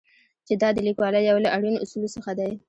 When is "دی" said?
2.39-2.51